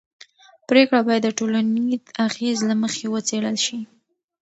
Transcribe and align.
پرېکړې 0.67 1.01
باید 1.07 1.23
د 1.25 1.29
ټولنیز 1.37 2.01
اغېز 2.27 2.59
له 2.69 2.75
مخې 2.81 3.05
وڅېړل 3.13 3.57
شي 3.65 3.79